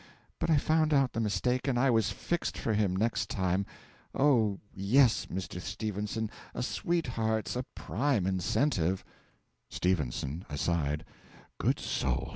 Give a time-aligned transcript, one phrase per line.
[0.39, 3.67] But I found out the mistake, and I was fixed for him next time....
[4.15, 5.61] Oh yes, Mr.
[5.61, 9.05] Stephenson, a sweetheart's a prime incentive.
[9.71, 9.85] S.
[10.49, 11.05] (Aside.)
[11.59, 12.29] Good soul!